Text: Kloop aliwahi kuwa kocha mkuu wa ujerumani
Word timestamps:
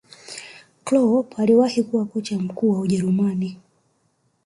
Kloop 0.83 1.39
aliwahi 1.39 1.83
kuwa 1.83 2.05
kocha 2.05 2.37
mkuu 2.39 2.71
wa 2.71 2.79
ujerumani 2.79 3.57